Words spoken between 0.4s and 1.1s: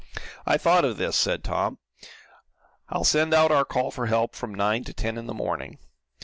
"I thought of